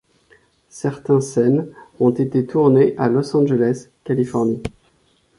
[0.71, 1.67] Certains scènes
[1.99, 4.63] ont été tournées à Los Angeles, Californie.